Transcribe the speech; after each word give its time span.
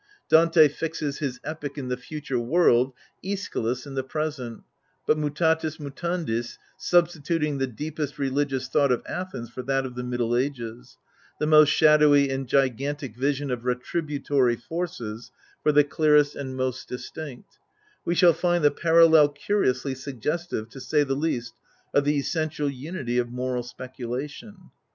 Dante 0.29 0.67
fixes 0.67 1.19
his 1.19 1.39
epic 1.43 1.77
in 1.77 1.87
the 1.89 1.95
future 1.95 2.39
world, 2.39 2.91
iCschylus 3.23 3.85
in 3.85 3.93
the 3.93 4.01
present; 4.03 4.63
but 5.05 5.15
mutatis 5.15 5.77
mutandis, 5.79 6.57
substituting 6.75 7.59
the 7.59 7.67
deepest 7.67 8.17
religious 8.17 8.67
thought 8.67 8.91
of 8.91 9.03
Athens 9.05 9.51
for 9.51 9.61
that 9.61 9.85
of 9.85 9.93
the 9.93 10.01
middle 10.01 10.35
ages, 10.35 10.97
the 11.39 11.45
most 11.45 11.69
shadowy 11.69 12.31
and 12.31 12.47
gigantic 12.49 13.15
vision 13.15 13.51
of 13.51 13.61
retributory 13.63 14.55
forces 14.59 15.31
for 15.61 15.71
the 15.71 15.83
clearest 15.83 16.35
and 16.35 16.57
most 16.57 16.89
distinct— 16.89 17.59
we 18.03 18.15
shall 18.15 18.33
find 18.33 18.63
the 18.63 18.71
parallel 18.71 19.29
curiously 19.29 19.93
suggestive, 19.93 20.67
to 20.69 20.79
say 20.81 21.03
the 21.03 21.13
least, 21.13 21.53
of 21.93 22.05
the 22.05 22.17
essential 22.17 22.67
unity 22.71 23.19
of 23.19 23.29
moral 23.29 23.61
speculation. 23.61 24.71